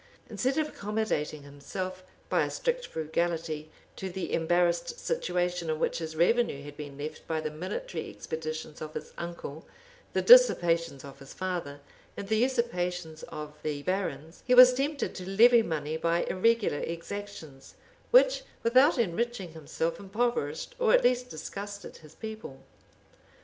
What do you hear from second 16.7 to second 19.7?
exactions, which, without enriching